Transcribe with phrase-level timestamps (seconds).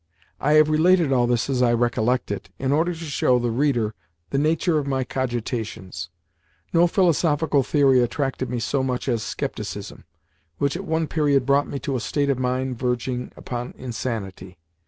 [0.39, 3.93] I have related all this as I recollect it in order to show the reader
[4.31, 6.09] the nature of my cogitations.
[6.73, 10.05] No philosophical theory attracted me so much as scepticism,
[10.57, 14.57] which at one period brought me to a state of mind verging upon insanity.